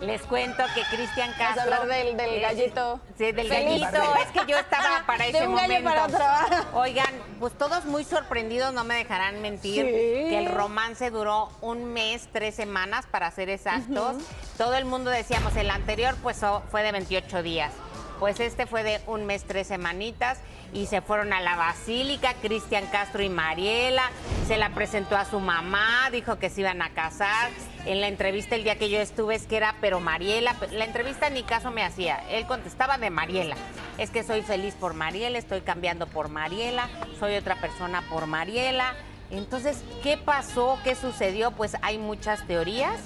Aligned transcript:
Les 0.00 0.22
cuento 0.22 0.62
que 0.74 0.82
Cristian 0.94 1.30
Vas 1.38 1.40
a 1.40 1.54
Castro. 1.54 1.74
hablar 1.74 1.86
del, 1.88 2.16
del 2.16 2.40
gallito. 2.40 3.00
Sí, 3.16 3.32
del 3.32 3.48
Feliz. 3.48 3.80
gallito. 3.82 4.14
Es 4.16 4.28
que 4.30 4.50
yo 4.50 4.58
estaba 4.58 5.02
para 5.06 5.24
De 5.24 5.30
ese 5.30 5.46
un 5.48 5.56
gallo 5.56 5.80
momento. 5.82 5.90
para 5.90 6.04
otro. 6.06 6.68
Oigan, 6.78 7.12
pues 7.40 7.52
todos 7.58 7.84
muy 7.84 8.04
sorprendidos, 8.04 8.72
no 8.72 8.84
me 8.84 8.94
dejarán 8.94 9.42
mentir, 9.42 9.84
Sí. 9.86 9.90
que 9.92 10.38
el 10.38 10.52
romance 10.52 11.10
duró 11.10 11.50
un 11.60 11.92
mes, 11.92 12.28
tres 12.32 12.54
semanas, 12.54 13.06
para 13.10 13.30
ser 13.32 13.48
exactos. 13.50 14.16
Todo 14.56 14.74
el 14.76 14.84
mundo 14.84 15.10
decíamos, 15.10 15.56
el 15.56 15.70
anterior 15.70 16.14
pues 16.22 16.42
oh, 16.42 16.62
fue 16.70 16.82
de 16.82 16.92
28 16.92 17.42
días. 17.42 17.72
Pues 18.20 18.40
este 18.40 18.66
fue 18.66 18.82
de 18.82 19.00
un 19.06 19.26
mes, 19.26 19.44
tres 19.44 19.68
semanitas 19.68 20.38
y 20.72 20.86
se 20.86 21.00
fueron 21.00 21.32
a 21.32 21.40
la 21.40 21.54
basílica, 21.56 22.34
Cristian 22.42 22.84
Castro 22.86 23.22
y 23.22 23.28
Mariela, 23.28 24.10
se 24.48 24.56
la 24.56 24.70
presentó 24.70 25.16
a 25.16 25.24
su 25.24 25.38
mamá, 25.38 26.08
dijo 26.10 26.36
que 26.38 26.50
se 26.50 26.62
iban 26.62 26.82
a 26.82 26.90
casar. 26.90 27.50
En 27.88 28.02
la 28.02 28.08
entrevista 28.08 28.54
el 28.54 28.64
día 28.64 28.76
que 28.76 28.90
yo 28.90 29.00
estuve 29.00 29.34
es 29.34 29.46
que 29.46 29.56
era, 29.56 29.74
pero 29.80 29.98
Mariela, 29.98 30.54
la 30.72 30.84
entrevista 30.84 31.30
ni 31.30 31.42
caso 31.42 31.70
me 31.70 31.82
hacía, 31.82 32.22
él 32.28 32.44
contestaba 32.44 32.98
de 32.98 33.08
Mariela. 33.08 33.56
Es 33.96 34.10
que 34.10 34.22
soy 34.22 34.42
feliz 34.42 34.74
por 34.74 34.92
Mariela, 34.92 35.38
estoy 35.38 35.62
cambiando 35.62 36.06
por 36.06 36.28
Mariela, 36.28 36.90
soy 37.18 37.36
otra 37.36 37.58
persona 37.62 38.02
por 38.10 38.26
Mariela. 38.26 38.92
Entonces, 39.30 39.82
¿qué 40.02 40.18
pasó? 40.18 40.78
¿Qué 40.84 40.96
sucedió? 40.96 41.52
Pues 41.52 41.78
hay 41.80 41.96
muchas 41.96 42.46
teorías, 42.46 43.00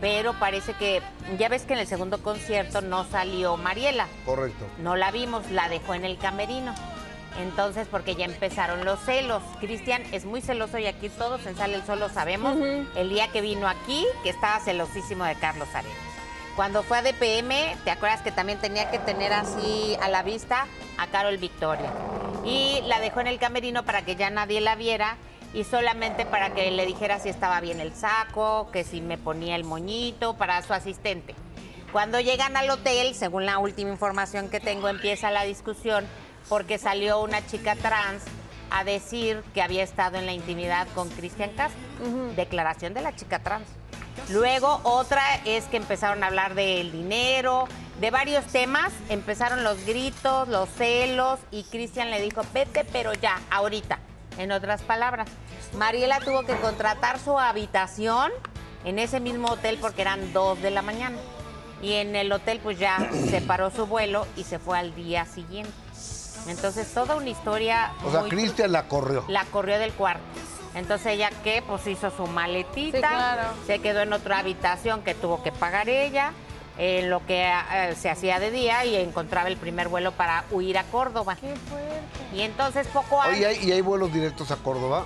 pero 0.00 0.34
parece 0.34 0.72
que, 0.74 1.02
ya 1.36 1.48
ves 1.48 1.64
que 1.64 1.72
en 1.72 1.80
el 1.80 1.88
segundo 1.88 2.22
concierto 2.22 2.80
no 2.80 3.10
salió 3.10 3.56
Mariela. 3.56 4.06
Correcto. 4.24 4.66
No 4.78 4.94
la 4.94 5.10
vimos, 5.10 5.50
la 5.50 5.68
dejó 5.68 5.94
en 5.94 6.04
el 6.04 6.16
camerino. 6.16 6.76
Entonces, 7.38 7.86
porque 7.88 8.16
ya 8.16 8.24
empezaron 8.24 8.84
los 8.84 9.00
celos. 9.00 9.42
Cristian 9.60 10.02
es 10.12 10.24
muy 10.24 10.40
celoso 10.40 10.78
y 10.78 10.86
aquí 10.86 11.08
todos 11.08 11.46
en 11.46 11.56
Sale 11.56 11.76
el 11.76 11.84
Sol 11.84 12.00
lo 12.00 12.08
sabemos. 12.08 12.56
El 12.96 13.08
día 13.08 13.28
que 13.28 13.40
vino 13.40 13.68
aquí, 13.68 14.04
que 14.22 14.30
estaba 14.30 14.58
celosísimo 14.60 15.24
de 15.24 15.36
Carlos 15.36 15.68
Arenas. 15.74 15.96
Cuando 16.56 16.82
fue 16.82 16.98
a 16.98 17.02
DPM, 17.02 17.76
¿te 17.84 17.92
acuerdas 17.92 18.20
que 18.22 18.32
también 18.32 18.58
tenía 18.58 18.90
que 18.90 18.98
tener 18.98 19.32
así 19.32 19.96
a 20.02 20.08
la 20.08 20.24
vista 20.24 20.66
a 20.98 21.06
Carol 21.06 21.36
Victoria? 21.38 21.92
Y 22.44 22.80
la 22.86 22.98
dejó 22.98 23.20
en 23.20 23.28
el 23.28 23.38
camerino 23.38 23.84
para 23.84 24.02
que 24.02 24.16
ya 24.16 24.30
nadie 24.30 24.60
la 24.60 24.74
viera 24.74 25.16
y 25.54 25.62
solamente 25.62 26.26
para 26.26 26.50
que 26.50 26.70
le 26.72 26.84
dijera 26.84 27.20
si 27.20 27.28
estaba 27.28 27.60
bien 27.60 27.78
el 27.78 27.94
saco, 27.94 28.70
que 28.72 28.82
si 28.82 29.00
me 29.00 29.18
ponía 29.18 29.54
el 29.54 29.62
moñito, 29.62 30.36
para 30.36 30.60
su 30.62 30.72
asistente. 30.72 31.36
Cuando 31.92 32.18
llegan 32.18 32.56
al 32.56 32.68
hotel, 32.70 33.14
según 33.14 33.46
la 33.46 33.58
última 33.58 33.90
información 33.90 34.50
que 34.50 34.58
tengo, 34.58 34.88
empieza 34.88 35.30
la 35.30 35.44
discusión 35.44 36.04
porque 36.48 36.78
salió 36.78 37.20
una 37.20 37.46
chica 37.46 37.76
trans 37.76 38.22
a 38.70 38.84
decir 38.84 39.42
que 39.54 39.62
había 39.62 39.82
estado 39.82 40.18
en 40.18 40.26
la 40.26 40.32
intimidad 40.32 40.86
con 40.94 41.08
Cristian 41.10 41.50
Castro. 41.50 41.80
Declaración 42.36 42.94
de 42.94 43.02
la 43.02 43.14
chica 43.14 43.38
trans. 43.40 43.66
Luego 44.30 44.80
otra 44.82 45.22
es 45.44 45.64
que 45.66 45.76
empezaron 45.76 46.22
a 46.22 46.26
hablar 46.26 46.54
del 46.54 46.92
dinero, 46.92 47.66
de 48.00 48.10
varios 48.10 48.44
temas. 48.46 48.92
Empezaron 49.08 49.64
los 49.64 49.84
gritos, 49.86 50.48
los 50.48 50.68
celos 50.68 51.38
y 51.50 51.64
Cristian 51.64 52.10
le 52.10 52.20
dijo, 52.20 52.42
vete 52.52 52.84
pero 52.84 53.14
ya, 53.14 53.40
ahorita. 53.50 53.98
En 54.36 54.52
otras 54.52 54.82
palabras, 54.82 55.28
Mariela 55.76 56.20
tuvo 56.20 56.42
que 56.44 56.56
contratar 56.56 57.18
su 57.18 57.38
habitación 57.38 58.30
en 58.84 58.98
ese 58.98 59.18
mismo 59.18 59.48
hotel 59.48 59.78
porque 59.80 60.02
eran 60.02 60.32
dos 60.32 60.60
de 60.62 60.70
la 60.70 60.82
mañana. 60.82 61.16
Y 61.82 61.94
en 61.94 62.14
el 62.16 62.30
hotel 62.32 62.60
pues 62.62 62.78
ya 62.78 63.08
se 63.30 63.40
paró 63.40 63.70
su 63.70 63.86
vuelo 63.86 64.26
y 64.36 64.44
se 64.44 64.58
fue 64.58 64.78
al 64.78 64.94
día 64.94 65.24
siguiente. 65.24 65.72
Entonces 66.48 66.92
toda 66.92 67.16
una 67.16 67.28
historia... 67.30 67.92
O 68.04 68.10
sea, 68.10 68.22
Cristian 68.22 68.72
la 68.72 68.84
corrió. 68.88 69.24
la 69.28 69.44
corrió 69.46 69.78
del 69.78 69.92
cuarto. 69.92 70.22
Entonces 70.74 71.08
ella 71.14 71.30
qué, 71.42 71.62
pues 71.66 71.86
hizo 71.86 72.10
su 72.10 72.26
maletita, 72.26 72.98
Sí, 72.98 73.02
claro. 73.02 73.48
se 73.66 73.78
quedó 73.80 74.00
en 74.02 74.12
otra 74.12 74.38
habitación 74.38 75.02
que 75.02 75.14
tuvo 75.14 75.42
que 75.42 75.50
pagar 75.50 75.88
ella, 75.88 76.32
en 76.76 77.10
lo 77.10 77.24
que 77.26 77.50
eh, 77.72 77.94
se 77.98 78.08
hacía 78.10 78.38
de 78.38 78.50
día 78.50 78.84
y 78.84 78.94
encontraba 78.96 79.48
el 79.48 79.56
primer 79.56 79.88
vuelo 79.88 80.12
para 80.12 80.44
huir 80.50 80.78
a 80.78 80.84
Córdoba. 80.84 81.36
Qué 81.40 81.54
fuerte. 81.56 81.98
Y 82.32 82.42
entonces 82.42 82.86
poco 82.88 83.20
antes, 83.20 83.38
Oye, 83.38 83.46
¿hay- 83.46 83.64
¿y 83.68 83.72
hay 83.72 83.80
vuelos 83.80 84.12
directos 84.12 84.50
a 84.52 84.56
Córdoba? 84.56 85.04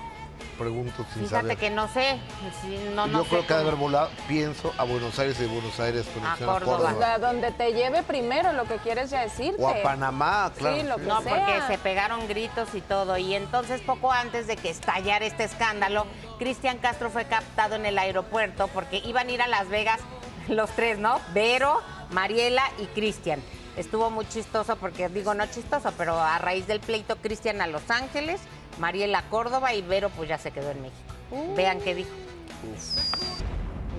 Pregunto 0.59 1.05
sin 1.13 1.25
fíjate 1.25 1.43
saber. 1.43 1.57
que 1.57 1.71
no 1.71 1.89
sé, 1.89 2.19
si- 2.61 2.77
no, 2.95 3.07
no 3.07 3.19
Yo 3.19 3.23
sé 3.25 3.31
creo 3.31 3.47
que 3.47 3.55
ha 3.55 3.57
de 3.59 3.63
cómo- 3.65 3.69
haber 3.71 3.81
volado, 3.81 4.11
pienso, 4.29 4.73
a 4.79 4.85
Buenos 4.85 5.19
Aires 5.19 5.37
y 5.39 5.43
de 5.43 5.49
Buenos 5.49 5.81
Aires 5.81 6.07
conexión 6.15 6.49
a 6.49 6.53
Córdoba. 6.53 6.77
Córdoba. 6.79 6.93
O 6.95 6.99
sea, 6.99 7.19
donde 7.19 7.51
te 7.53 7.73
lleve 7.73 8.03
primero 8.03 8.53
lo 8.53 8.65
que 8.65 8.77
quieres 8.77 9.11
ya 9.11 9.23
decirte. 9.23 9.61
O 9.63 9.69
a 9.69 9.83
Panamá, 9.83 10.53
claro. 10.57 10.77
Sí, 10.77 10.83
lo 10.83 10.97
que 10.97 11.03
No, 11.05 11.23
sea. 11.23 11.35
porque 11.35 11.61
se 11.67 11.79
pegaron 11.79 12.29
gritos 12.29 12.75
y 12.75 12.81
todo. 12.81 13.17
Y 13.19 13.35
entonces, 13.35 13.81
poco 13.81 14.13
antes 14.13 14.47
de 14.47 14.57
que 14.57 14.69
estallara 14.71 15.25
este 15.25 15.45
escándalo, 15.45 16.07
Cristian 16.39 16.79
Castro 16.79 17.11
fue 17.11 17.25
captado 17.25 17.75
en 17.77 17.87
el 17.87 17.99
aeropuerto 17.99 18.69
porque 18.69 18.99
iban 18.99 19.29
a 19.29 19.33
ir 19.33 19.43
a 19.43 19.49
Las 19.49 19.69
Vegas 19.69 20.01
los 20.49 20.71
tres, 20.71 20.99
¿no? 20.99 21.19
Vero, 21.33 21.81
Mariela 22.11 22.63
y 22.79 22.87
Cristian. 22.87 23.43
Estuvo 23.77 24.11
muy 24.11 24.29
chistoso 24.29 24.77
porque, 24.77 25.09
digo, 25.09 25.33
no 25.35 25.47
chistoso, 25.47 25.93
pero 25.97 26.21
a 26.21 26.39
raíz 26.39 26.67
del 26.67 26.81
pleito, 26.81 27.17
Cristian 27.17 27.61
a 27.63 27.67
Los 27.67 27.91
Ángeles, 27.91 28.41
Mariela 28.79 29.23
Córdoba 29.31 29.73
y 29.73 29.83
Vero 29.83 30.11
pues 30.11 30.29
ya 30.29 30.39
se 30.39 30.51
quedó 30.51 30.71
en 30.71 30.83
México. 30.83 31.55
Vean 31.57 31.81
qué 31.81 31.95
dijo. 31.95 32.11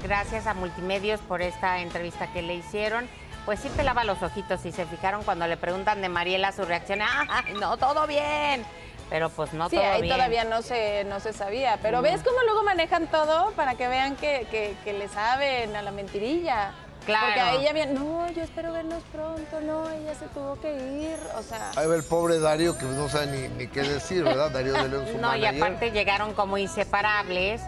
Gracias 0.03 0.47
a 0.47 0.53
Multimedios 0.53 1.19
por 1.21 1.41
esta 1.41 1.79
entrevista 1.79 2.31
que 2.33 2.41
le 2.41 2.55
hicieron. 2.55 3.07
Pues 3.45 3.59
sí 3.59 3.69
pelaba 3.75 4.03
los 4.03 4.21
ojitos, 4.21 4.61
si 4.61 4.71
se 4.71 4.85
fijaron 4.85 5.23
cuando 5.23 5.47
le 5.47 5.57
preguntan 5.57 6.01
de 6.01 6.07
Mariela 6.09 6.51
su 6.51 6.63
reacción, 6.63 7.01
¡ah, 7.01 7.43
no, 7.59 7.75
todo 7.77 8.07
bien! 8.07 8.63
Pero 9.09 9.29
pues 9.29 9.53
no 9.53 9.69
Sí, 9.69 9.75
todo 9.75 9.85
ahí 9.85 10.01
bien. 10.01 10.13
todavía 10.15 10.43
no 10.45 10.61
se, 10.61 11.03
no 11.05 11.19
se 11.19 11.33
sabía. 11.33 11.77
Pero 11.81 12.01
¿ves 12.01 12.21
cómo 12.23 12.37
luego 12.45 12.63
manejan 12.63 13.07
todo 13.07 13.51
para 13.51 13.75
que 13.75 13.87
vean 13.87 14.15
que, 14.15 14.47
que, 14.49 14.75
que 14.83 14.93
le 14.93 15.07
saben 15.09 15.75
a 15.75 15.81
la 15.81 15.91
mentirilla? 15.91 16.71
Claro. 17.05 17.25
Porque 17.25 17.39
ahí 17.41 17.63
ya 17.63 17.73
bien, 17.73 17.93
no, 17.93 18.29
yo 18.31 18.41
espero 18.43 18.71
vernos 18.71 19.03
pronto, 19.11 19.59
no, 19.61 19.89
ella 19.89 20.15
se 20.15 20.27
tuvo 20.27 20.59
que 20.61 20.73
ir. 20.73 21.17
O 21.37 21.43
sea, 21.43 21.71
Ahí 21.75 21.87
va 21.87 21.95
el 21.95 22.03
pobre 22.03 22.39
Darío 22.39 22.77
que 22.77 22.85
no 22.85 23.09
sabe 23.09 23.27
ni, 23.27 23.47
ni 23.49 23.67
qué 23.67 23.81
decir, 23.81 24.23
¿verdad? 24.23 24.51
Darío 24.51 24.73
de 24.73 24.87
León, 24.89 25.05
su 25.11 25.17
No, 25.17 25.35
y 25.35 25.45
aparte 25.45 25.91
llegaron 25.91 26.33
como 26.33 26.57
inseparables. 26.57 27.61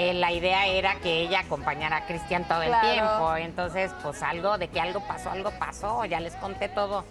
Eh, 0.00 0.14
la 0.14 0.30
idea 0.30 0.66
era 0.68 0.94
que 1.00 1.22
ella 1.22 1.40
acompañara 1.40 1.96
a 1.96 2.06
Cristian 2.06 2.46
todo 2.46 2.62
Claro. 2.62 2.86
el 2.88 2.92
tiempo. 2.94 3.36
Entonces, 3.36 3.90
pues 4.00 4.22
algo 4.22 4.56
de 4.56 4.68
que 4.68 4.80
algo 4.80 5.00
pasó, 5.00 5.30
algo 5.30 5.50
pasó. 5.58 6.04
Ya 6.04 6.20
les 6.20 6.36
conté 6.36 6.68
todo. 6.68 7.04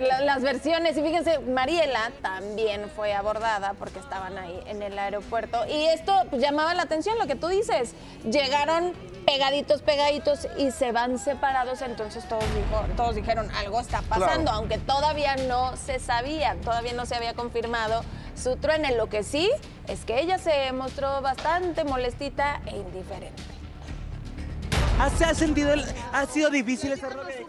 La- 0.00 0.20
las 0.20 0.42
versiones, 0.42 0.96
y 0.96 1.02
fíjense, 1.02 1.38
Mariela 1.40 2.10
también 2.22 2.90
fue 2.94 3.14
abordada 3.14 3.74
porque 3.74 3.98
estaban 3.98 4.36
ahí 4.38 4.60
en 4.66 4.82
el 4.82 4.98
aeropuerto. 4.98 5.64
Y 5.66 5.86
esto 5.86 6.14
pues, 6.30 6.40
llamaba 6.42 6.74
la 6.74 6.82
atención, 6.82 7.18
lo 7.18 7.26
que 7.26 7.34
tú 7.36 7.48
dices. 7.48 7.94
Llegaron 8.24 8.92
pegaditos, 9.26 9.82
pegaditos 9.82 10.48
y 10.58 10.70
se 10.72 10.92
van 10.92 11.18
separados, 11.18 11.80
entonces 11.82 12.26
todos, 12.28 12.44
dijo- 12.54 12.84
todos 12.96 13.14
dijeron, 13.14 13.50
algo 13.52 13.80
está 13.80 14.02
pasando, 14.02 14.42
Claro. 14.42 14.58
aunque 14.58 14.78
todavía 14.78 15.36
no 15.36 15.76
se 15.76 15.98
sabía, 16.00 16.56
todavía 16.64 16.92
no 16.92 17.06
se 17.06 17.14
había 17.14 17.34
confirmado 17.34 18.02
su 18.34 18.56
truene. 18.56 18.96
Lo 18.96 19.08
que 19.08 19.22
sí 19.22 19.50
es 19.86 20.04
que 20.04 20.20
ella 20.20 20.38
se 20.38 20.72
mostró 20.72 21.20
bastante 21.22 21.84
molestita 21.84 22.60
e 22.66 22.76
indiferente. 22.76 23.42
¿Ah, 24.98 25.08
¿Se 25.16 25.24
ha 25.24 25.34
sentido, 25.34 25.72
el- 25.72 25.84
ha 26.12 26.26
sido 26.26 26.50
difícil 26.50 26.92
ese 26.92 27.08
rol 27.08 27.26
de? 27.26 27.46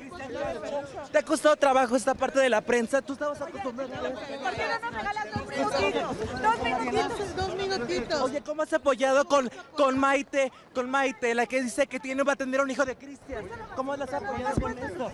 ¿Te 1.11 1.17
ha 1.17 1.23
costado 1.23 1.55
trabajo 1.55 1.95
esta 1.95 2.13
parte 2.13 2.39
de 2.39 2.49
la 2.49 2.61
prensa? 2.61 3.01
¿Tú 3.01 3.13
estabas 3.13 3.41
acostumbrado 3.41 3.93
a 3.93 4.09
esto? 4.09 4.43
¿Por 4.43 4.53
qué 4.53 4.63
no 4.81 4.91
me 4.91 4.97
regalas 4.97 5.27
dos 5.33 5.47
minutitos? 5.47 6.41
Dos 6.41 6.63
minutitos, 6.63 7.35
dos 7.35 7.55
minutitos. 7.55 8.21
Oye, 8.21 8.41
¿cómo 8.41 8.61
has 8.63 8.73
apoyado 8.73 9.25
con, 9.25 9.49
con 9.75 9.97
Maite, 9.97 10.51
con 10.73 10.89
Maite, 10.89 11.35
la 11.35 11.45
que 11.45 11.61
dice 11.61 11.87
que 11.87 11.99
tiene, 11.99 12.23
va 12.23 12.33
a 12.33 12.35
tener 12.35 12.61
un 12.61 12.71
hijo 12.71 12.85
de 12.85 12.95
Cristian? 12.95 13.45
¿Cómo 13.75 13.95
las 13.95 14.11
has 14.13 14.23
apoyado 14.23 14.59
con 14.59 14.77
esto? 14.77 15.11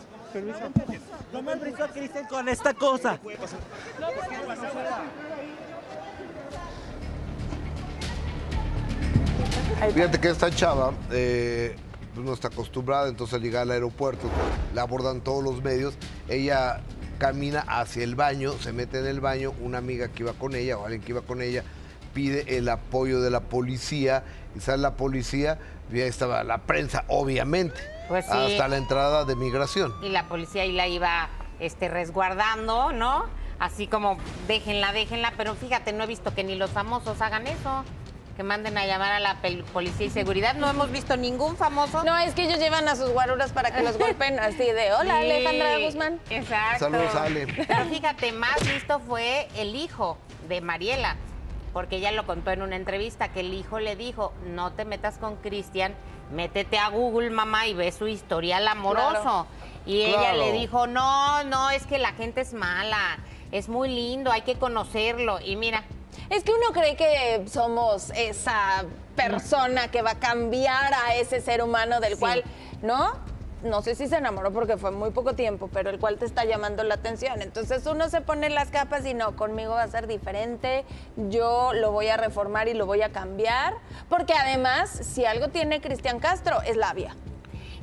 ¿Cómo 1.32 1.50
has 1.52 1.62
visto 1.62 1.84
a 1.84 1.88
Cristian 1.88 2.28
con 2.28 2.50
esta 2.50 2.74
cosa? 2.74 3.20
Fíjate 9.94 10.20
que 10.20 10.30
esta 10.30 10.52
chava 10.52 10.94
eh, 11.12 11.76
pues 12.20 12.28
no 12.28 12.34
está 12.34 12.50
acostumbrada, 12.50 13.08
entonces 13.08 13.36
al 13.36 13.42
llegar 13.42 13.62
al 13.62 13.72
aeropuerto 13.72 14.28
la 14.76 14.82
abordan 14.82 15.22
todos 15.22 15.42
los 15.42 15.64
medios. 15.64 15.94
Ella 16.28 16.82
camina 17.18 17.62
hacia 17.62 18.04
el 18.04 18.16
baño, 18.16 18.52
se 18.60 18.74
mete 18.74 19.00
en 19.00 19.08
el 19.08 19.22
baño, 19.22 19.54
una 19.62 19.78
amiga 19.78 20.10
que 20.10 20.24
iba 20.24 20.34
con 20.34 20.54
ella 20.54 20.78
o 20.78 20.84
alguien 20.84 21.02
que 21.02 21.12
iba 21.14 21.22
con 21.22 21.42
ella 21.42 21.64
pide 22.14 22.58
el 22.58 22.68
apoyo 22.68 23.22
de 23.22 23.30
la 23.30 23.40
policía 23.42 24.24
y 24.54 24.60
sale 24.60 24.82
la 24.82 24.96
policía 24.96 25.60
y 25.94 26.02
ahí 26.02 26.10
estaba 26.10 26.44
la 26.44 26.58
prensa, 26.58 27.06
obviamente, 27.08 27.80
Pues 28.10 28.26
sí. 28.26 28.32
hasta 28.34 28.68
la 28.68 28.76
entrada 28.78 29.24
de 29.24 29.36
migración. 29.38 29.94
y 30.02 30.10
la 30.10 30.28
policía 30.28 30.64
ahí 30.64 30.74
la 30.74 30.88
iba 30.88 31.30
este, 31.62 31.88
resguardando, 31.88 32.92
¿no? 32.92 33.26
Así 33.60 33.88
como 33.88 34.18
déjenla, 34.48 34.92
déjenla, 34.92 35.34
pero 35.38 35.54
fíjate, 35.56 35.94
no 35.94 36.04
he 36.04 36.08
visto 36.08 36.34
que 36.34 36.44
ni 36.44 36.56
los 36.56 36.72
famosos 36.72 37.22
hagan 37.22 37.46
eso, 37.48 37.84
que 38.40 38.44
manden 38.44 38.78
a 38.78 38.86
llamar 38.86 39.12
a 39.12 39.20
la 39.20 39.36
policía 39.74 40.08
y 40.08 40.10
seguridad. 40.10 40.54
No 40.56 40.70
hemos 40.70 40.90
visto 40.92 41.18
ningún 41.18 41.58
famoso. 41.58 42.06
No, 42.06 42.18
es 42.18 42.34
que 42.34 42.44
ellos 42.44 42.58
llevan 42.58 42.88
a 42.88 42.96
sus 42.96 43.10
guaruras 43.10 43.52
para 43.52 43.70
que 43.72 43.82
los 43.84 43.98
golpeen 44.00 44.40
así 44.40 44.64
de, 44.64 44.94
hola, 44.94 45.20
Sí, 45.20 45.26
Alejandra 45.26 45.78
Guzmán. 45.80 46.22
Exacto. 46.30 46.86
Saludos, 46.86 47.16
Ale. 47.16 47.48
Pero 47.68 47.86
fíjate, 47.90 48.32
más 48.32 48.66
listo 48.66 49.02
fue 49.02 49.50
el 49.58 49.76
hijo 49.76 50.18
de 50.48 50.62
Mariela, 50.62 51.18
porque 51.74 51.98
ella 51.98 52.14
lo 52.14 52.26
contó 52.26 52.52
en 52.52 52.62
una 52.62 52.78
entrevista, 52.78 53.28
que 53.28 53.42
el 53.42 53.54
hijo 53.54 53.80
le 53.82 53.98
dijo, 53.98 54.32
no 54.46 54.72
te 54.72 54.86
metas 54.86 55.18
con 55.18 55.36
Cristian, 55.36 55.94
métete 56.32 56.78
a 56.80 56.88
Google, 56.88 57.32
mamá, 57.32 57.68
y 57.68 57.74
ve 57.74 57.92
su 57.92 58.08
historial 58.08 58.66
amoroso. 58.70 59.22
Claro. 59.22 59.48
Y 59.86 60.04
ella 60.04 60.18
Claro. 60.32 60.38
le 60.38 60.52
dijo, 60.54 60.88
no, 60.88 61.44
no, 61.44 61.72
es 61.72 61.86
que 61.86 61.98
la 62.00 62.14
gente 62.14 62.40
es 62.40 62.54
mala, 62.54 63.18
es 63.52 63.68
muy 63.68 63.90
lindo, 63.90 64.32
hay 64.32 64.44
que 64.44 64.56
conocerlo. 64.56 65.42
Y 65.42 65.58
mira, 65.58 65.84
Es 66.30 66.44
que 66.44 66.52
uno 66.52 66.72
cree 66.74 66.96
que 66.96 67.46
somos 67.50 68.12
esa 68.16 68.86
persona 69.16 69.90
que 69.90 70.02
va 70.02 70.12
a 70.12 70.20
cambiar 70.20 70.94
a 70.94 71.16
ese 71.16 71.42
ser 71.42 71.62
humano 71.64 72.00
del 72.00 72.14
Sí. 72.14 72.20
cual, 72.20 72.44
¿no? 72.82 73.12
No 73.62 73.82
sé 73.82 73.94
si 73.94 74.08
se 74.08 74.16
enamoró 74.16 74.54
porque 74.54 74.78
fue 74.78 74.92
muy 74.92 75.12
poco 75.12 75.34
tiempo, 75.36 75.70
pero 75.74 75.90
el 75.90 76.00
cual 76.00 76.18
te 76.18 76.26
está 76.26 76.46
llamando 76.46 76.82
la 76.84 76.96
atención. 76.96 77.42
Entonces 77.42 77.86
uno 77.88 78.08
se 78.10 78.22
pone 78.22 78.50
las 78.50 78.70
capas 78.70 79.06
y 79.06 79.14
no, 79.14 79.36
conmigo 79.36 79.74
va 79.74 79.84
a 79.84 79.88
ser 79.90 80.08
diferente, 80.08 80.86
yo 81.18 81.74
lo 81.74 81.92
voy 81.92 82.08
a 82.08 82.16
reformar 82.16 82.70
y 82.70 82.74
lo 82.74 82.86
voy 82.86 83.02
a 83.02 83.10
cambiar, 83.12 83.74
porque 84.08 84.34
además, 84.34 84.90
si 84.90 85.26
algo 85.26 85.50
tiene 85.50 85.82
Cristian 85.82 86.20
Castro, 86.20 86.62
es 86.62 86.78
labia. 86.78 87.16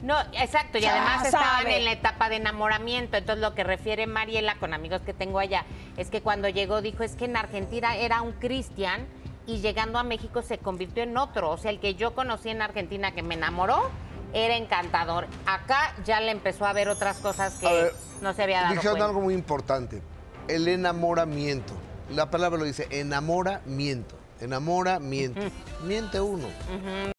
No, 0.03 0.19
exacto, 0.33 0.79
y 0.79 0.83
Ya 0.83 0.93
además 0.93 1.27
estaban 1.27 1.67
en 1.67 1.85
la 1.85 1.93
etapa 1.93 2.29
de 2.29 2.37
enamoramiento. 2.37 3.17
Entonces, 3.17 3.43
lo 3.43 3.55
que 3.55 3.65
refiere 3.65 4.07
Mariela 4.07 4.57
con 4.57 4.75
amigos 4.75 5.01
que 5.03 5.15
tengo 5.15 5.39
allá 5.39 5.65
es 5.97 6.11
que 6.11 6.21
cuando 6.21 6.49
llegó 6.49 6.83
dijo: 6.83 7.03
es 7.03 7.17
que 7.17 7.25
en 7.25 7.37
Argentina 7.37 7.97
era 7.97 8.23
un 8.23 8.33
cristian 8.33 9.07
y 9.47 9.59
llegando 9.61 9.99
a 9.99 10.03
México 10.03 10.43
se 10.43 10.59
convirtió 10.59 11.03
en 11.03 11.17
otro. 11.17 11.51
O 11.51 11.57
sea, 11.57 11.71
el 11.71 11.81
que 11.81 11.95
yo 11.95 12.15
conocí 12.15 12.51
en 12.51 12.63
Argentina 12.63 13.13
que 13.13 13.23
me 13.23 13.35
enamoró 13.35 13.91
era 14.33 14.57
encantador. 14.57 15.27
Acá 15.47 15.95
ya 16.05 16.21
le 16.21 16.31
empezó 16.31 16.67
a 16.67 16.73
ver 16.73 16.89
otras 16.89 17.19
cosas 17.19 17.55
que 17.55 17.67
ver, 17.67 17.93
no 18.21 18.35
se 18.35 18.43
había 18.43 18.63
dado 18.63 18.75
Dijeron 18.75 18.93
cuenta. 18.95 19.07
algo 19.07 19.21
muy 19.21 19.35
importante, 19.35 20.03
el 20.49 20.69
enamoramiento. 20.69 21.73
La 22.11 22.31
palabra 22.31 22.59
lo 22.59 22.65
dice, 22.65 22.87
enamoramiento. 22.91 24.17
Enamoramiento. 24.41 25.41
Miente 25.85 26.21
uno. 26.21 26.47